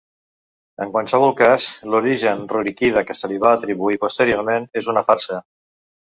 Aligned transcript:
En 0.83 0.91
qualsevol 0.93 1.33
cas, 1.41 1.67
l'origen 1.95 2.41
ruríkida 2.53 3.03
que 3.09 3.15
se 3.19 3.29
li 3.33 3.37
va 3.43 3.51
atribuir 3.57 3.99
posteriorment 4.05 4.65
és 4.83 4.89
una 4.95 5.05
farsa. 5.11 5.39